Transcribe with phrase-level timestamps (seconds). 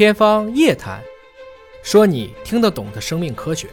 [0.00, 0.98] 天方夜谭，
[1.82, 3.68] 说你听得懂的生命科学。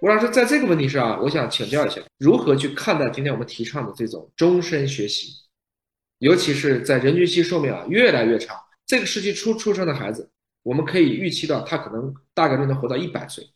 [0.00, 5.42] 吴老师，在这个问题上，我想请教一下，如何去看待今天我们提倡的这种终身学习？
[6.20, 8.56] 尤其是在人均期寿命啊越来越长，
[8.86, 10.30] 这个世纪初出生的孩子，
[10.62, 13.46] 我们可以预期到他可能大概率能活到一百岁。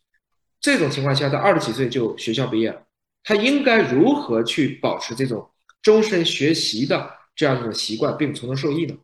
[0.61, 2.83] 这种情况下，他二十几岁就学校毕业了，
[3.23, 5.49] 他应该如何去保持这种
[5.81, 8.95] 终身学习的这样一种习惯，并从中受益呢？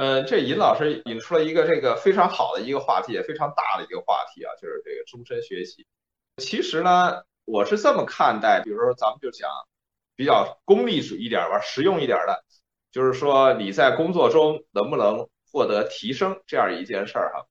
[0.00, 5.86] 呃，这尹老师引出了一个这个非常好的一个话题，也非常大的一个话题啊，就是这个终身学习。
[6.38, 9.50] 其实呢，我是这么看待，比如说咱们就讲
[10.16, 12.42] 比较功利主义一点吧，实用一点的，
[12.90, 17.46] 就是说你在工作中能不能获得提升这样一件事儿哈。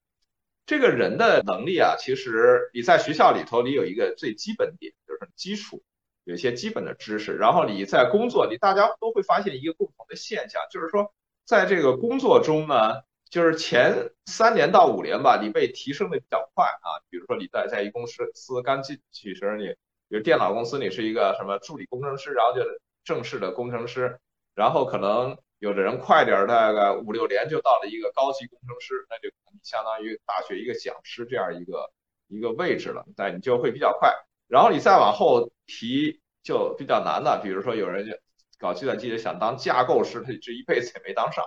[0.66, 5.84] 这个人的能力啊，其实你在学校里头，你有一个最基本点，就是基础，
[6.24, 11.14] 有一些基本的知识，然后你在工作里，大家都会发现一个共同的现象，就是说
[11.50, 13.02] 在这个工作中呢。
[13.30, 16.98] 就是前三年到五年吧，你被提升的比较快啊。
[17.10, 19.68] 比如说你在在一公司司刚进去时，你
[20.08, 22.66] 比如电脑公司，你是一个什么助理工程师，然后就
[23.04, 24.18] 正式的工程师，
[24.56, 31.88] 然后可能有的人快点，大概五六年就到了一个高级工程师，那就相当于大学一个讲师这样一个
[32.26, 34.12] 一个位置了，那你就会比较快。
[34.48, 38.12] 然后你再往后提就比较难了，比如说有人就
[38.60, 41.44] 搞计算机的想当架构师，他这一辈子也没当上。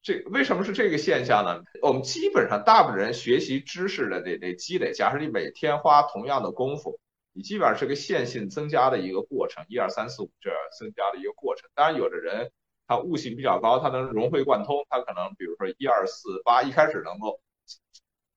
[0.00, 1.62] 这为什么是这个现象呢？
[1.82, 6.98] 我们基本上大部分人学习知识的这这积累，假设你每天花同样的功夫，
[7.32, 11.68] 你基本上是个线性增加的一个过程，一二三四五这样增加的一个过程。
[11.74, 12.50] 当然，有的人
[12.86, 17.40] 他悟性比较高，他能融会贯通，他可能比如说一二四八一开始能够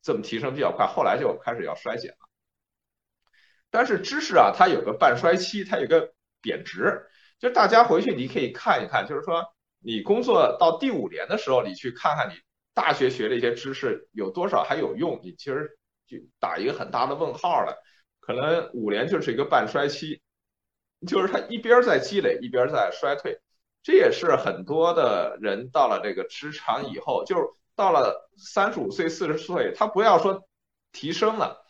[0.02, 2.18] 这么提升比较快，后来就开始要衰减了。
[3.70, 7.08] 但是知识啊，它有个半衰期，它有个贬值，
[7.42, 9.44] 就大家回去你可以看一看，就是说。
[9.84, 12.36] 你工作到第五年的时候，你去看看你
[12.72, 15.76] 大学学的一些知识有多少还有用，你其实
[16.06, 17.76] 就打一个很大的问号了。
[18.20, 20.22] 可能五年就是一个半衰期，
[21.08, 23.40] 就是它一边在积累，一边在衰退。
[23.82, 27.42] 这也是很多的人到了这个职场以后，就是
[27.76, 30.48] 到了三十五岁、四十岁，他不要说
[30.92, 31.66] 提升了，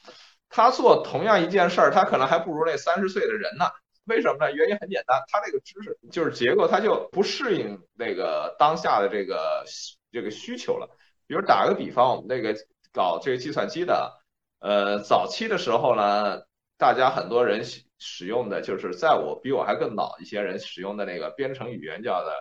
[0.50, 3.68] 他做同样一件事儿，他可能还不如那三十岁的人呢。
[4.12, 4.52] 为什么呢？
[4.52, 9.64] 原因很简单，它这个知识就是结构，它就不适应那个当下的这个
[10.12, 10.90] 这个需求了。
[11.28, 12.54] 比如打个比方，我们那个
[12.92, 14.22] 搞这个计算机的，
[14.60, 16.42] 呃，早期的时候呢，
[16.78, 17.64] 大家很多人
[18.00, 22.34] 使用的就是在我比我还更老一些人使用的那个编程语言叫的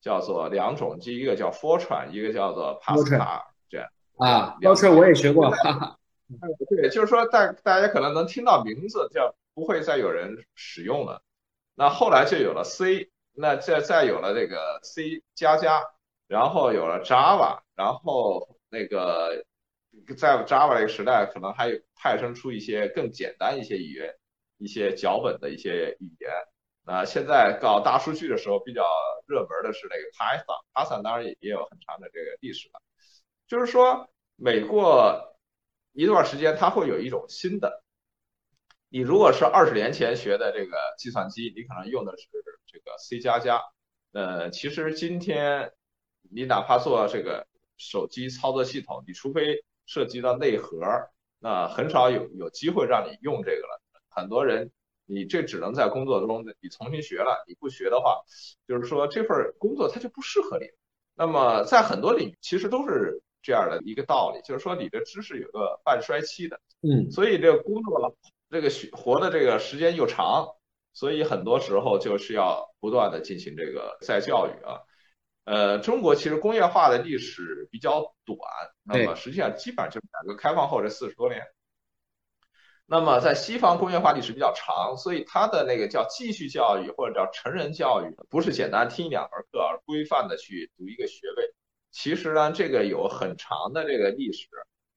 [0.00, 3.88] 叫做两种，机，一个叫 Fortran，一个叫做 Pascal，这样
[4.18, 5.54] 啊，Fortran 我也学过。
[6.68, 9.32] 对，就是说大大家可能能听到名字叫。
[9.54, 11.22] 不会再有人使用了，
[11.74, 15.82] 那后来就有了 C，那再再有了这个 C 加加，
[16.26, 19.44] 然后有了 Java，然后那个
[20.16, 24.14] 在 Java 这个时代，可能还有派生出一些更简单一些语言，
[24.58, 26.30] 一些脚本的一些语言。
[26.84, 28.84] 那现在搞大数据的时候，比较
[29.26, 32.80] 热门的是那个 Python，Python 当然也也有很长的这个历史了。
[33.46, 35.36] 就是说，每过
[35.92, 37.84] 一段时间，它会有一种新的。
[38.92, 42.28] 你如果是二十年前学的这个计算机，你可能用的是
[42.66, 43.58] 这个 C 加加。
[44.12, 45.72] 呃，其实今天
[46.30, 47.46] 你哪怕做这个
[47.78, 50.82] 手机操作系统，你除非涉及到内核，
[51.38, 53.80] 那很少有有机会让你用这个了。
[54.10, 54.70] 很多人
[55.06, 58.20] 你这只能在工作中你重新学了，你不学的话，
[58.68, 60.66] 就是说这份工作它就不适合你。
[61.14, 66.60] 那么在很多领域其实都是这样的一个道理，就是说你的知识有个半衰期的。
[66.82, 68.14] 嗯，所以这个工作。
[68.52, 70.46] 这个学活的这个时间又长，
[70.92, 74.76] 所以很多时候就是要不断的进行这个再教育啊。
[75.44, 78.38] 呃，中国其实工业化的历史比较短，
[78.82, 81.42] 那么实际上基本上就是改革开放后这四十多年。
[82.84, 91.54] 那么在西方工业化历史比较长，所以它的那个叫继续教育或者叫成人教育，不是简单听两门课而规范的去读一个学位。
[91.90, 94.46] 其实呢，这个有很长的这个历史，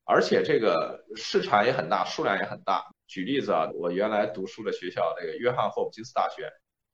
[0.06, 2.86] 而且这个市场也很大，数量也很大。
[3.08, 6.52] 举例子啊，我原来读书的学校，那个约翰霍普金斯大学，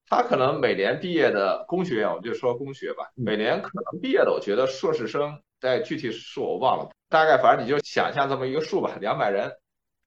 [0.07, 9.51] 他可能每年毕业的工学院，我们就说工学吧，每年可能毕业的，我觉得硕士生，在具体数我忘了，大概反正你就想象这么一个数吧，两百人。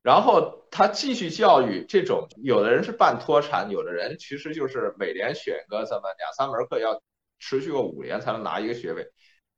[0.02, 7.00] 然后他继续教育这种，有的人是半脱产，有的人其实就是每年选个这么两三门课，要
[7.38, 9.06] 持续个五年才能拿一个学位。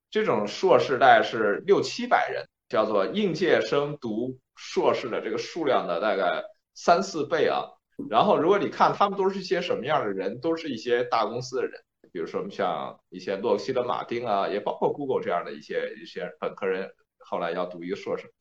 [0.09, 4.39] 这种硕士代是六七百人，叫做应届生读。
[4.59, 6.43] 硕士的这个数量的大概
[6.73, 7.69] 三四倍啊，
[8.09, 11.73] 然后如果你看他们都是一些什么样的人，都是一些大公司的人，
[12.11, 18.33] 比如说像一些洛克希德马丁啊，也包括 Google 这样的一些一些本科人后来要读一个硕士，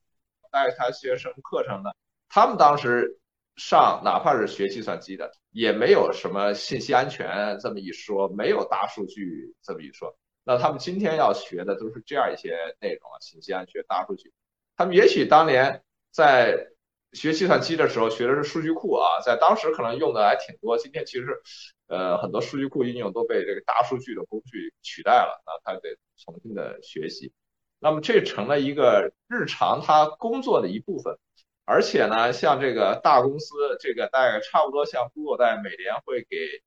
[0.54, 1.90] 大概他学什么课程呢？
[2.30, 3.20] 他们当时
[3.58, 10.16] 上哪怕是学计算机的，也没有什么信息安全这么一说，没有大数据这么一说。
[10.46, 14.32] 那他们今天要学的都是这样一些内容啊，信息安全、大数据。
[14.78, 16.68] 他们也许当年在
[17.14, 20.78] 学计算机的时候学的是数据库啊，在当时可能用的还挺多。
[20.78, 21.42] 今天其实，
[21.88, 27.34] 呃，很多数据库应用都被这个大数据的工具取代了，那他得重新的学习。
[27.80, 31.18] 那么这成了一个日常他工作的一部分。
[31.68, 36.62] 而且呢，像这个大公司，这个大概差不多像 Google 在每年会给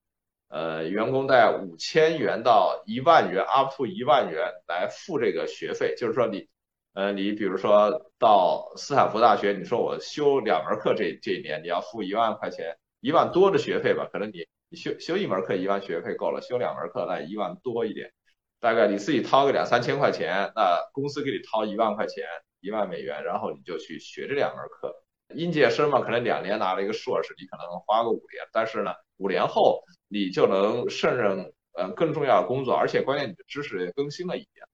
[0.49, 6.49] 呃员工在五千元到一万元，up to 一万元来付这个学费，就是说你。
[6.95, 14.09] 呃，你比如说到斯坦福大学，你说我修两门课，这这一年你要付一万块钱，一万多的学费吧？
[14.11, 18.11] 可能你你修修一门课一万学费够了，修两门课那一万多一点，
[18.59, 22.25] 大概你自己掏个两三千块钱，那公司给你掏一万块钱，
[22.61, 24.93] 一万美元，然后你就去学这两门课。
[25.35, 34.67] 应届生嘛，可能两年拿了一个硕士，你可能花个五年，但是呢，五年后你就能胜任呃更重要的工作，而且关键你的知识也更新了一点。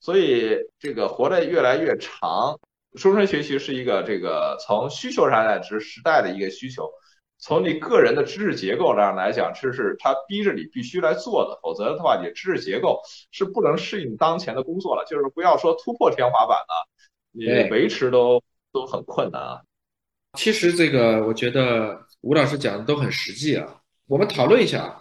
[0.00, 2.60] 所以这个活得越来越长，
[2.92, 6.90] 终身学习是一个这个从需求上来是时代的一个需求，
[7.38, 13.00] 从你个人的知识结构上来讲，这是它逼着你必须来做的，否则的话，你知识结构
[13.30, 15.04] 是不能适应当前的工作了。
[15.06, 16.88] 就是不要说突破天花板了，
[17.32, 19.62] 你维持都都很困难啊。
[20.36, 23.80] 其实这个我觉得吴老师讲的都很实际啊。
[24.06, 24.96] 我们讨论一下，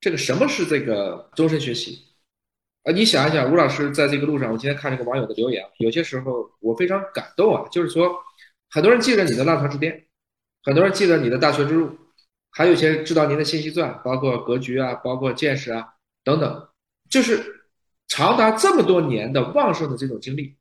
[0.00, 1.98] 这个什么是这个终身学习？
[2.82, 7.66] 啊，你想一想，吴老师在这个路上，我今天看这个网友的留言，有些时候我非常感动啊。
[7.70, 8.14] 就是说，
[8.70, 10.06] 很多人记得你的浪潮之巅，
[10.62, 11.90] 很多人记得你的大学之路，
[12.50, 15.86] 还有一些知道您的信息钻，包括格局啊，包括见识啊
[16.24, 16.68] 等等，
[17.08, 17.42] 就是
[18.08, 20.56] 长达这么多年的旺盛的这种经历，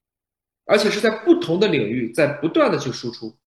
[0.65, 3.37] 而且是在不同的领域在不断的去输出。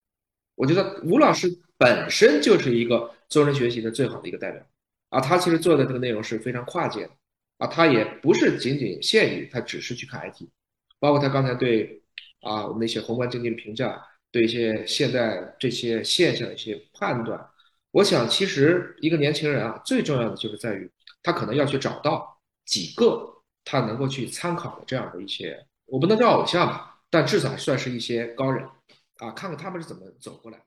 [0.55, 1.47] 我觉得吴老师
[1.77, 4.65] 本身就是一个终身学习的最好的一个代表
[5.09, 7.11] 啊，他其实做的这个内容是非常跨界的。
[7.59, 10.49] 啊，他也不是仅仅限于他只是去看 IT，
[10.99, 12.01] 包括他刚才对
[12.41, 17.39] 啊我们一些宏观经济的评价，对一些现在这些现象的一些判断，
[17.91, 20.89] 我想其实一个年轻人啊，最重要的就是在于
[21.21, 23.31] 他可能要去找到几个
[23.63, 28.67] 他能够去参考的这样的一些，我不能叫偶像吧，但至少算是一些高人
[29.23, 30.61] 啊，看看他们是怎么走过来。